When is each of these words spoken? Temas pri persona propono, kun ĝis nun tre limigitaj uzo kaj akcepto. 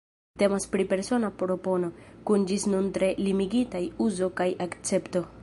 Temas 0.41 0.63
pri 0.75 0.85
persona 0.93 1.29
propono, 1.41 1.89
kun 2.31 2.47
ĝis 2.53 2.67
nun 2.73 2.89
tre 2.97 3.11
limigitaj 3.29 3.85
uzo 4.09 4.33
kaj 4.43 4.51
akcepto. 4.69 5.27